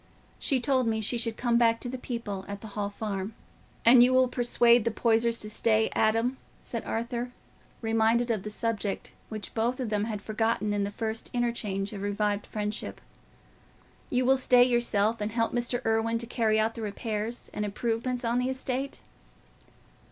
[0.39, 3.35] She told me she should come back to the people at the Hall Farm."
[3.85, 7.31] "And you will persuade the Poysers to stay, Adam?" said Arthur,
[7.83, 12.01] reminded of the subject which both of them had forgotten in the first interchange of
[12.01, 12.99] revived friendship.
[14.09, 15.85] "You will stay yourself, and help Mr.
[15.85, 19.01] Irwine to carry out the repairs and improvements on the estate?"